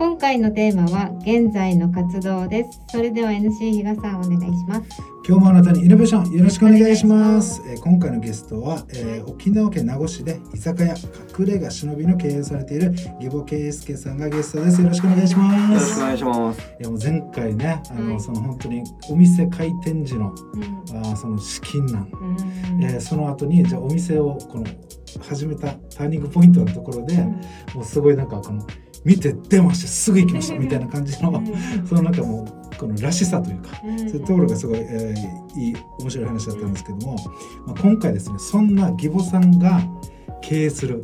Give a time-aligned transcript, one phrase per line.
[0.00, 2.80] 今回のテーマは現在の活動です。
[2.88, 5.19] それでは NC 比嘉さんお願いします。
[5.26, 7.62] 今日もあなたにイノベーションよろしくお願いします。
[7.68, 10.94] えー今回のゲストは、えー沖縄県名護市で居酒屋
[11.38, 14.80] 隠れ家忍びの経営をされている義母圭介さんがゲストです。
[14.82, 16.00] よろしくお願いしまよろしくおす。
[16.00, 16.60] 願いします。
[16.60, 18.20] いやもう前回ね、あの、はい。
[18.20, 20.98] その本当にお店開店時のうん。
[20.98, 22.84] あーその資金難、うん。
[22.84, 24.64] えーその後にじゃあお店をこの
[25.20, 27.16] 始めたターニングポイントのところで、
[27.74, 28.66] もうすごいなんかこの
[29.04, 30.58] 見て出ましてすぐ行きました。
[30.58, 31.42] みたいな感じの、
[31.86, 33.68] そのなんかもうこのらしさというか。
[33.84, 37.16] うんそういうところがすごい、えーいい面白い話だったんですけども、
[37.66, 39.80] まあ、今回ですねそんな義母さんが
[40.40, 41.02] 経営する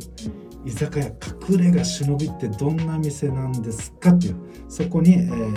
[0.65, 1.05] 居酒屋
[1.49, 4.35] 隠れ家忍びってどんな店なんですかっていう
[4.69, 5.53] そこに、えー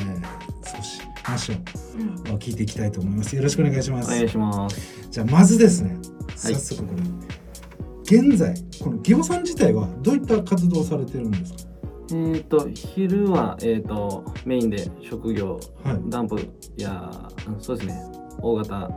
[0.77, 2.03] 少し話をう
[2.35, 3.35] ん聞いていきたいと思います。
[3.37, 4.77] よろしくお願いします、お願いします。
[5.11, 6.55] じゃあまずですねはい。
[6.55, 11.70] 早速これ、現在この義母さん自体はどういった活動をされてるんですか？
[12.13, 16.01] えっ、と昼はえっ、とメインで職業はい。
[16.09, 16.39] ダンプ
[16.77, 17.11] や
[17.47, 18.03] うんそうですね。
[18.43, 18.91] 大型は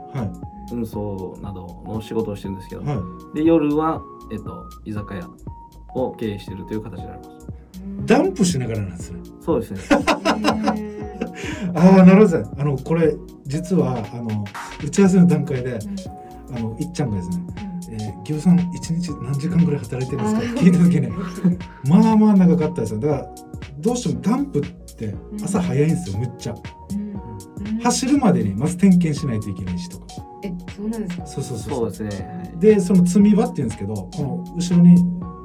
[0.72, 2.95] 運送などの仕事をしてるんですけど、いは
[3.34, 3.36] い。
[3.36, 5.30] で夜はえっ、と居酒屋
[5.95, 7.47] を経営しているという形になります。
[8.06, 9.19] ダンプしながらなんですね。
[9.41, 9.80] そうですね。
[11.75, 14.45] ああなるほどあのこれ実はあの
[14.84, 15.80] 打ち合わせの段階で
[16.56, 17.38] あのいっちゃんがですね
[18.14, 21.11] 「えー、ギオさん一日何時間ぐらい働いてるんですか?」って聞いた時ね
[21.88, 23.00] まあまあ長かったですよ。
[23.00, 23.30] だから
[23.80, 24.61] どうしてもダンプっ
[24.97, 26.56] て朝早いんですよむっちゃ。
[27.81, 30.06] 走るまでにまず点検しないといけないしとか。
[30.44, 31.25] えそうなんですか？
[31.28, 32.08] そうそうそうそう。
[32.08, 32.25] ですね。
[32.25, 34.95] はいでその積み場っていうんですけどこの後ろに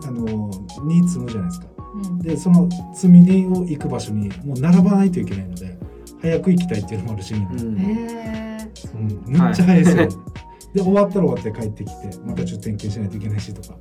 [0.06, 0.50] あの
[0.84, 1.66] に積むじゃないですか。
[2.10, 2.18] うん。
[2.20, 5.76] でその積み荷を行く場所にもう並ばないといけないので
[6.20, 7.76] 早く行きたいっていうのもあるし、うん。
[7.78, 8.58] へ
[8.94, 10.08] うん、むっちゃ早いですよ、
[10.74, 13.76] で終わったら終わって帰ってきてまたちょっと点検しないといけないしとか、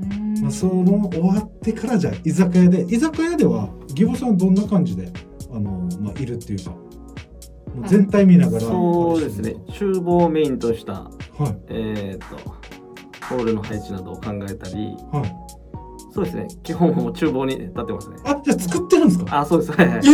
[0.00, 5.12] ーまあ、その終わってからじゃあ居酒屋で居酒屋では義母さんどんな感じで
[5.52, 6.70] あの、まあ、いるっていうか。
[6.70, 9.54] もう全体見ながらそうですね。
[9.78, 12.36] 厨房をメインとしたるんですかえっ、と
[13.26, 14.74] ホールの配置などを考えたり。
[15.12, 15.20] はい。
[15.20, 15.36] はい
[16.12, 16.48] そうですね。
[16.64, 18.16] 基本もう厨房に立ってますね。
[18.24, 19.38] あじゃあ作ってるんですか？
[19.38, 19.72] あそうです。
[19.72, 20.00] はいはい。
[20.04, 20.10] え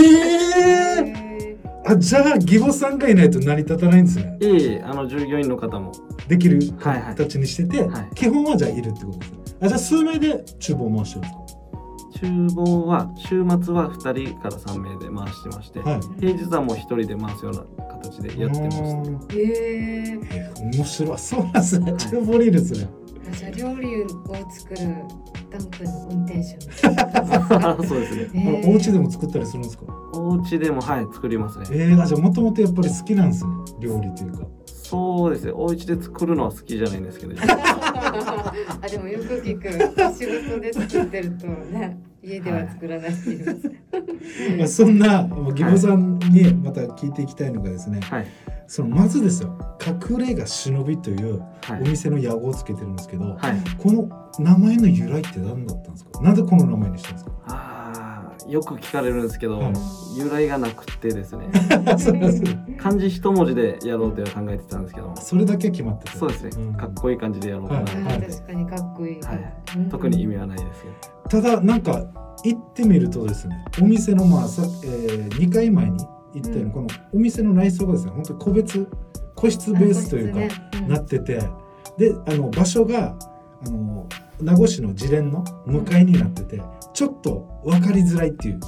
[0.99, 1.57] えへ
[1.87, 4.37] あじゃあ義母さんがいないと成り立たないんですね。
[4.43, 5.93] いえいえあの従業員の方も
[6.29, 7.15] できるはいはい。
[7.15, 8.09] 形にしてて、はい。
[8.15, 9.31] 基本はじゃあいるってことです。
[9.33, 11.57] ねあじゃあ数名で厨房回してるんです
[12.21, 16.01] 厨房は週末は2人から3名で回してまして、かはい。
[16.21, 19.39] 平日はもう1人で回すような形でやってまあす。
[19.39, 21.19] へえ面白い。
[21.19, 21.93] そうなんですね。
[21.93, 22.01] はい。
[22.01, 22.89] 厨房にいるんですね。
[23.29, 24.09] えじゃあ料理を
[24.51, 24.81] 作る
[25.51, 26.61] ダンプの運転手
[27.87, 28.31] そうですね。
[28.35, 29.85] へえあのお家でも作ったりするんですか？
[30.15, 31.67] お家でもはい作りますね。
[31.73, 33.51] えー、あじゃあもともとやっぱり好きなんですね。
[33.81, 34.47] 料理というか
[34.89, 35.53] そうですね。
[35.55, 39.69] お家で作るのは好きじゃないんですけど、 あでもよく聞く
[40.15, 43.73] 仕事で作ってるとね家では作らないって言います、
[44.59, 48.27] まあそんな義母さんにまた聞いていきたいのがですね、はい。
[48.69, 49.57] そのまずですよ
[50.11, 51.83] 隠れ家忍びというはい。
[51.83, 53.39] お店の屋号をつけてるんですけど、はい。
[53.79, 54.09] この
[54.39, 56.21] 名前の由来って何だったんですか？
[56.21, 57.31] なんでこの名前にしたんですか？
[57.47, 57.76] ああ
[58.49, 59.73] よく聞かれるんですけど、はい
[60.17, 61.47] 由来がなくてですね。
[62.81, 66.19] 漢字一文字でやろうとは考えてたんですけど、それだけは決まってた。
[66.19, 66.71] そうですね。
[66.71, 66.75] ん。
[66.75, 67.81] かっこいい感じでやろうかな。
[67.81, 68.23] はい。
[68.23, 69.55] 確かにかっこいい、はい。
[69.77, 69.89] うん。
[69.91, 71.43] 特に意味はないですけど。
[71.43, 72.03] ただなんか
[72.45, 76.71] 行ってみるとですねお店のまあさ、えー、2回前に行ったように、うん。
[76.71, 78.89] このお店の内装がですね本当に個別
[79.35, 80.49] 個室ベースというか、ね。
[80.83, 80.89] うん。
[80.89, 81.39] なってて
[81.99, 83.15] であの場所が
[83.67, 84.07] あの
[84.41, 88.61] 名護市の自連の向かいになってて、ちょっと分かりづらいっていう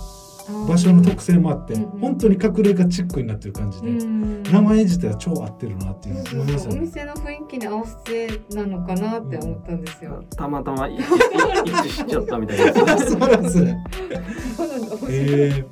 [0.67, 6.71] 場所の特性もあって、本当に隠れ家チックになってる感じで、うん名前自体は超合ってるなっていう思いますよね。
[6.71, 10.25] そうお店の雰囲気に合わせてなのかなって思ったんですよ。
[10.35, 12.79] たまたま一致しちゃったみたいです。
[12.91, 13.85] あそうなんですね。
[15.11, 15.65] え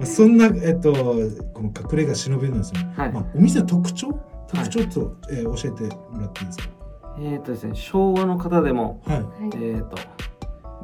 [0.00, 2.92] ー、そんなえっとこの隠れ家忍びなんですよね。
[2.96, 4.08] はいまあお店の特徴？
[4.48, 6.64] 特徴と、えー教えてもらっていいですか？
[7.18, 9.22] えっとですね、昭和の方でも、はい。
[9.22, 9.24] はい
[9.62, 9.96] えっと、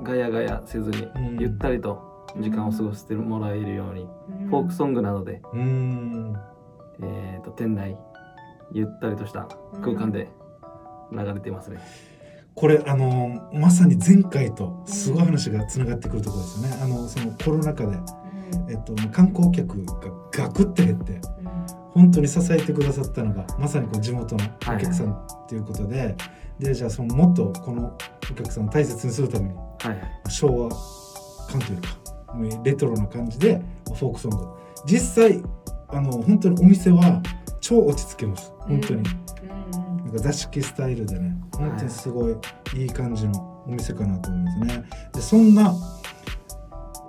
[0.02, 4.08] ガヤガヤせずにうん、ゆったりと時間を過ごしてもらえるように、
[4.42, 6.36] うんフォークソングなどで、うーん。
[7.02, 7.96] えっと、店内、
[8.72, 9.48] ゆったりとした
[9.82, 10.28] 空間で
[11.12, 11.80] 流れていますね。
[12.54, 16.82] これあのまさに前回とすごい話がつながってくるところですよね。
[16.82, 17.96] あのそのコロナ禍で
[18.68, 19.92] えっと観光客が
[20.32, 21.20] ガクって減って
[21.92, 26.16] 本当に支えてくださったのがまさにこう地元のお客さんっていうことで、
[26.58, 27.96] でじゃあそのもっとこの
[28.30, 30.30] お客さんを大切にするためにはい。
[30.30, 30.68] 昭和
[31.50, 31.88] 感というか
[32.64, 34.46] レトロな感じでフォークソング。
[34.86, 35.42] 実際
[35.88, 37.22] あの本当にお店は
[37.60, 38.52] 超落ち着けます。
[38.60, 39.10] 本当に、な
[40.04, 42.36] んか座敷スタイルでね本当にすごい
[42.76, 44.84] いい感じのお店かなと思いますね。
[45.12, 45.74] でそんな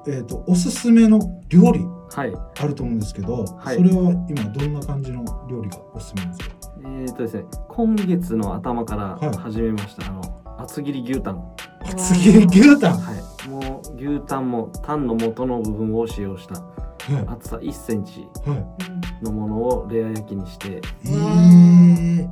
[0.07, 1.19] えっ、とおすすめの
[1.49, 2.33] 料理はい。
[2.59, 3.77] あると思うんですけど、はい。
[3.77, 6.55] それは今どんな感じの料理がおすすめですか？
[6.83, 9.25] えー、とですね今月の頭かはい。
[9.31, 10.21] ら始めました、あの
[10.59, 11.43] 厚切り牛タン。
[11.85, 12.97] 厚切り牛タン？
[12.97, 13.47] ははい。
[13.49, 16.57] もう牛タンもタンの元の部分を使用したい。
[17.27, 18.55] 厚さ1センチは
[19.21, 20.67] のものをレア焼きにして。
[20.67, 20.71] い。
[20.75, 22.27] えー、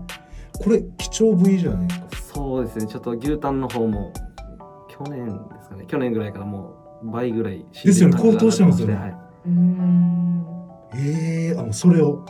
[0.64, 2.34] これ貴重部位じゃないですか？
[2.34, 2.88] そうですね。
[2.88, 4.12] ちょっと牛タンの方も
[4.90, 5.86] 去年ですかね。
[5.88, 8.18] 去年ぐらいからもう倍ぐらいですよね。
[8.18, 8.94] 高騰してますよね。
[8.94, 9.16] 上がって
[9.48, 10.46] うん。
[10.96, 12.26] ええー、あもうそれを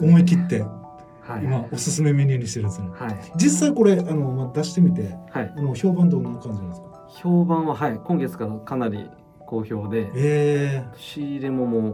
[0.00, 1.44] 思い切ってはい。
[1.44, 2.88] 今おすすめメニューにしてるんですね。
[2.92, 3.32] はい。
[3.36, 5.54] 実際これあのまあ出してみてはい。
[5.56, 7.08] あの評判どんな感じなんですか？
[7.08, 8.00] 評判ははい。
[8.04, 9.08] 今月からかなり
[9.46, 10.10] 好評で。
[10.14, 11.88] え仕入れもも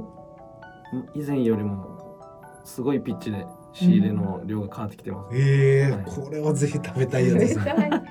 [1.14, 2.18] う以前よりも
[2.64, 5.96] すごいピッチで仕入れの量が変わってきてます、ー、えー。
[5.96, 6.04] はい。
[6.04, 8.02] これはぜひ食べたいやつですね。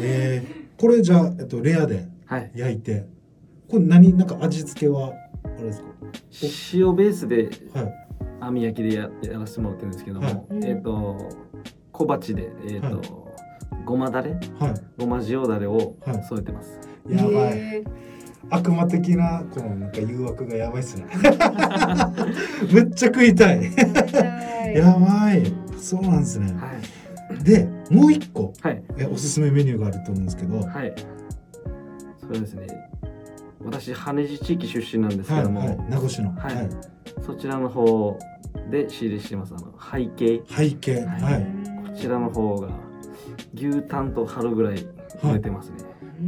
[0.00, 2.50] えー、これじゃあえっとレアではい。
[2.54, 3.06] 焼いて
[3.72, 5.14] これ何なんか味付けは
[5.44, 5.88] あれですか？
[6.74, 7.94] 塩ベースではい
[8.40, 11.28] 網焼きでややらせてもらってるんですけども、はいえっ、と
[11.92, 12.96] 小鉢でえっ、と、はい
[13.86, 14.32] ごまだれ？
[14.58, 16.78] はごま塩だれをはい添えてます、
[17.08, 17.16] い。
[17.16, 17.32] やばい。
[17.58, 17.84] え
[18.50, 21.06] 悪魔的なこのなんか誘惑がやばいっすね。
[22.74, 23.62] めっちゃ食いたい。
[24.74, 25.50] やばい。
[25.78, 26.52] そうなんですね。
[26.52, 30.92] はいでもう一個はいえおすすめメニューがあると思うんですけど、ははい
[32.20, 32.66] そうですね
[33.64, 36.54] 私羽地地域出身なんですいけども、はい名護市の、はい。
[36.56, 36.68] はい。
[37.24, 38.18] そちらの方
[38.70, 39.54] で仕入れしてます。
[39.54, 40.42] あの背景。
[40.48, 41.04] 背景。
[41.04, 41.42] ははい。
[41.42, 41.44] い、
[41.90, 42.68] こちらの方が
[43.54, 44.78] 牛タンと春ぐらい
[45.22, 45.76] 増えてますね、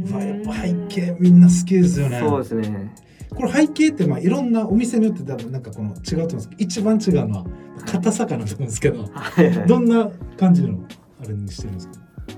[0.09, 2.19] うわやっぱ背景みんな好きですよね。
[2.19, 2.93] そうですね。
[3.35, 7.45] これ背景ってまあいろんなお店によって多分なんかこの違うと思うんですけど一番違うのは
[7.85, 9.49] 硬さかなと思うんですけど、 はい。
[9.57, 10.79] はいどんな感じの
[11.21, 11.93] あれにしてるんですか？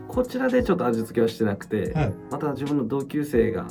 [0.08, 2.14] こちらでちょっと味付けはしてなくて、はい。
[2.32, 3.68] また自分の同級生が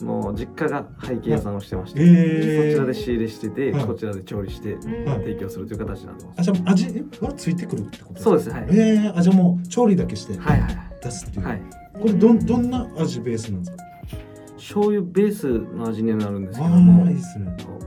[0.00, 8.22] はいもう実家が背景屋さんをしてまして、えー、そちらで仕入れしてて、はいこちらで調理して提供するという形になってます、あじゃあ味はついてくるってこと？
[8.22, 11.62] そうですはい、えー、あじゃあもう調理だけしてはいはい出すっていう、はい。
[12.00, 13.84] これどんどんな味ベースなんですか？
[14.56, 17.22] 醤油ベースの味になるんですけあどもあいいね。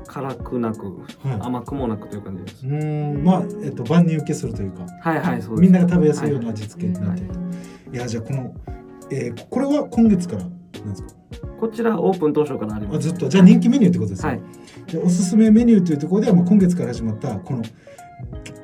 [0.08, 0.86] 辛くなく
[1.24, 1.40] はい。
[1.40, 3.24] 甘くもなくという感じです、うーん。
[3.24, 7.24] まあえっと万人受けするというかはいはいそうみんなが食べやすいような味付けになって。
[7.24, 8.54] いる、うんい、やじゃあこの、
[9.10, 10.44] えー、これは今月から
[10.79, 11.09] なんですか？
[11.59, 12.97] こちらオープン当初からあります。
[12.97, 13.29] あずっと。
[13.29, 14.41] じゃあ人気メニューってことですね、はい。
[14.91, 17.63] でおすすめメニューというところではもう今月から始まったこの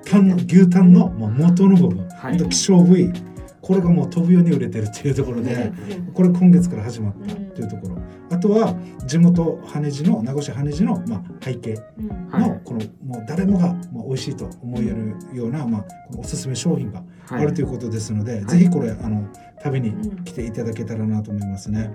[0.06, 2.50] タンの牛タンのまあ元の部分、はい。
[2.50, 3.12] 希少部位。
[3.60, 5.74] これがもう飛ぶように売れてるっていうところで、
[6.14, 7.98] これ今月から始まったというところ、
[8.30, 8.76] あとは
[9.06, 12.30] 地元羽地の名護市羽地の、まあ、背景うん。
[12.30, 12.50] はい。
[12.50, 17.46] のこのもう誰もがまあ美味しいと思えるような、まあ、このおすすめ商品があはい。
[17.48, 18.46] るということですので、い。
[18.46, 19.28] ぜひこれあの
[19.64, 19.94] 食べに
[20.24, 21.90] 来ていただけたらなと思いますね。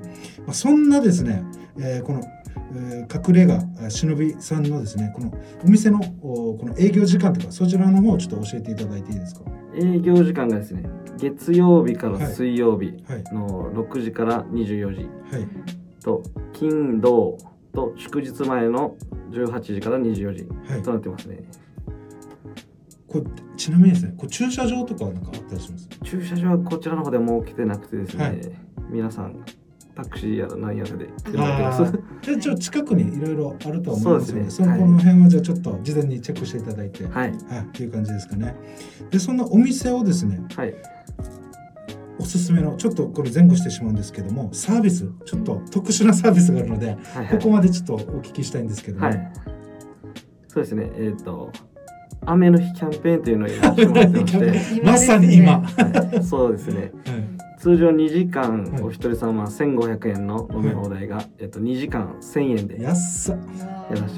[0.47, 1.43] まあ、そんなですね、
[1.79, 2.42] えーこの、えー
[2.75, 3.55] 隠れ家
[3.85, 5.33] あ忍びさんのですねこの
[5.65, 9.43] お店のおこの営業時間とかそちらの方をちょっと教えていただいていいですか？
[9.75, 10.85] 営業時間がですね
[11.19, 13.25] 月曜日から水曜日はい。
[13.33, 15.47] の6時から24時はい
[16.03, 16.23] と
[16.53, 17.39] 金土
[17.73, 18.97] と祝日前の
[19.31, 20.83] 18時から24時はい。
[20.83, 20.93] と。
[20.93, 21.39] なってますね。
[23.07, 23.25] これ
[23.59, 25.89] ちなみにですね、これ駐車場とかはなんかあったりします？
[26.05, 28.41] 駐車場はこちらの方で設けてなくてですね、はい。
[28.91, 29.45] 皆さん
[29.95, 34.79] タクシーやら何やらですーじゃあちょっと近くにいろいろあるとは思いますので、そそうですね。
[34.79, 37.35] のこの辺はじゃあちょっと事前にチェックしていただいて、はい、はいっ
[37.73, 38.55] ていう感じですかね。
[39.11, 40.75] で、そんなお店をですね、はい。
[42.19, 49.33] おすすめのちょっとこれ前後してしまうんですけどもサービスちょっと特殊なサービスがあるのではいここまでちょっとお聞きしたいんですけども、はい。
[50.47, 50.91] そうですね。
[50.97, 51.51] えっ、と
[52.25, 54.83] 雨の日キャンペーンというのを やらせてもらってまして。
[54.85, 56.23] まさに今、ははい。
[56.23, 56.93] そうですね。
[57.07, 58.83] い通常2時間はい。
[58.83, 63.37] お一人様1500円の飲み放題が、えっと、2時間1000円でやらせて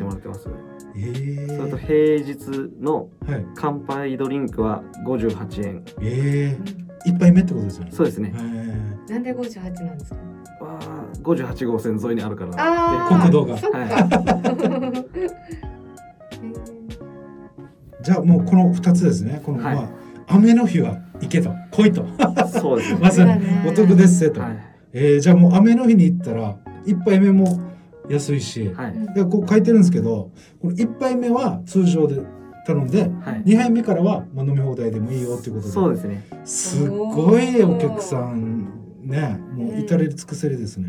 [0.02, 0.48] もらってます。
[0.96, 1.46] え。
[1.48, 3.46] それとー、平日のはい。
[3.54, 5.84] 乾杯ドリンクは58円。
[6.00, 6.58] え。
[6.58, 7.90] ー、一杯目ってことですよね。
[7.92, 8.32] そうですね。
[8.34, 9.12] え。
[9.12, 10.16] なんで58なんですか？
[10.64, 13.58] わあ58号線沿いにあるからあ国道が。
[13.58, 13.78] そっか。
[13.78, 15.04] はー
[18.04, 19.42] じゃあもうこの2つですね。
[19.44, 19.76] この、はい。
[19.76, 19.88] まあ
[20.28, 21.50] 雨の日は行けと。
[21.70, 22.06] 来いと。
[22.60, 22.98] そうですね。
[23.00, 24.58] まさにお得ですせと、はい。
[24.92, 27.60] えー、じゃあもう雨の日に行ったら一杯目も
[28.08, 29.14] 安いし、はい。
[29.14, 32.20] でこう書いてるんですけどこれ1杯目は通常で
[32.66, 33.42] 頼んではい。
[33.44, 35.72] 2杯目からは、まあ、飲み放題でもいいよっていうことで。
[35.72, 36.24] そうですね。
[36.44, 38.68] すっごいお客さん
[39.02, 40.88] ねもう至れり尽くせりですね、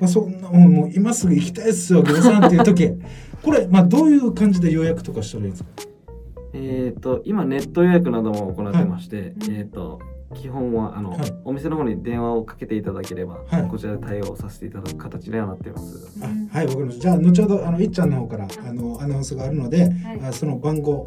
[0.00, 2.92] まあ、そんなもうもう今すぐ行きたいっすよ餃子さんっていう時。
[3.42, 5.70] これ、まあ、どういう感じで予約とかしたらいいんですか？
[6.56, 9.54] えっ、と今ネット予約なども行ってまして、うん。
[9.54, 10.00] えっ、と
[10.34, 11.20] 基本はあの、はい。
[11.44, 13.68] お店の方に電話をかけていただければ、はい。
[13.68, 16.20] こちらで対応させていただく形にはなっています。
[16.22, 17.02] あはいわかりました。
[17.02, 19.92] じゃあ後ほどあのいっちゃんの方からあのアナウンスがあるので、はい。
[20.24, 21.06] あその番号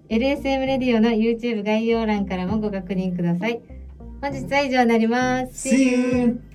[0.09, 3.61] LSM レディオの YouTube 概要欄からもご確認ください。
[4.21, 5.69] 本日は以上になります。
[5.69, 6.50] See you!